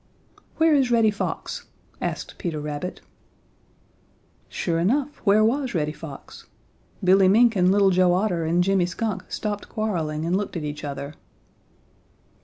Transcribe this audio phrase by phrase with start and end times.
[0.57, 1.65] "Where is Reddy Fox?"
[2.01, 3.01] asked Peter Rabbit.
[4.49, 6.47] Sure enough, where was Reddy Fox?
[7.03, 10.83] Billy Mink and Little Joe Otter and Jimmy Skunk stopped quarreling and looked at each
[10.83, 11.13] other.